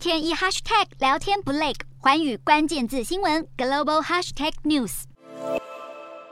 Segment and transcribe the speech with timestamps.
[0.00, 5.02] 天一 hashtag 聊天不累，寰宇关键字新闻 global hashtag news。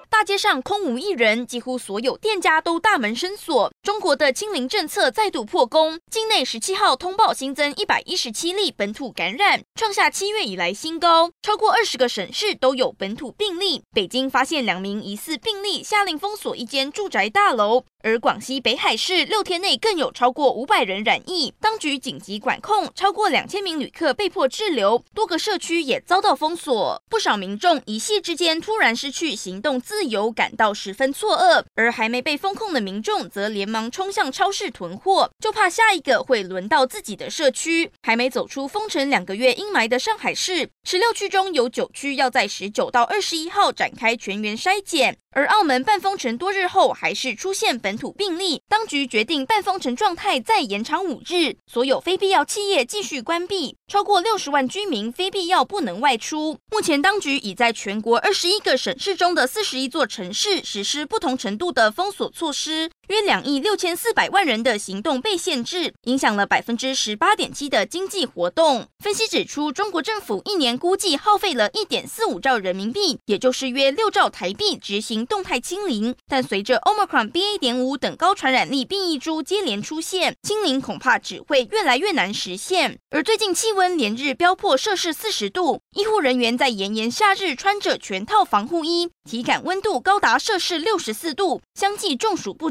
[0.09, 3.71] 大街上空无一人，几乎所有店家都大门深锁。
[3.83, 11.31] 中国的清零政策再度破功，境内十七号通报新增一百一十七例本土感染，创下七月以来新高。
[11.43, 13.83] 超过二十个省市都有本土病例。
[13.93, 17.85] 北京发现两名疑似病例，下令封锁一间住宅大楼。
[18.05, 27.03] 而广西北海市六天内更有超过五百人染疫，当局紧急管控，超过两千名旅客被迫滞留，多个社区也遭到封锁。
[27.11, 31.65] 不少民众一夕之间突然失去行动自由，感到十分错愕。
[31.75, 37.91] 而还没被封控的民众则连忙冲向超市囤货，就怕下一个会轮到自己的社区。
[38.03, 45.19] 还没走出封城两个月阴霾的上海市，十六区中有九区要在十九到二十一号展开全员筛检。
[45.33, 56.59] 而澳门半封城多日后，还是出现本本土病例，当局决定半封城状态再延长五日，所有非必要企业继续关闭，超过六十万居民非必要不能外出。
[56.71, 62.91] 目前当局已在全国二十一个省市中的四十一座城市实施不同程度的封锁措施。
[63.09, 68.87] 约两亿六千四百万人的行动被限制，影响了百分之十八点七的经济活动。
[68.99, 76.15] 分析指出，中国政府一年估计耗费了一点四五兆人民币，也就是约六兆台币，执行动态清零。
[76.27, 77.59] 但随着 Omicron BA.
[77.59, 82.99] 点五等高传染力变异株接连出现，清零恐怕只会越来越难实现。
[83.11, 92.71] 而最近气温连日飙破摄氏四十度，医护人员在炎炎夏日穿着全套防护衣，体感温度高达摄氏六十四度，相继中暑不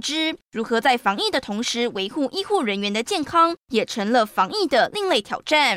[0.52, 5.76] 如何在防疫的同时维护医护人员的健康，也成了防疫的另类挑战。